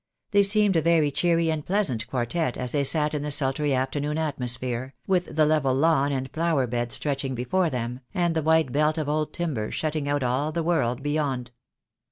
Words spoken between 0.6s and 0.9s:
a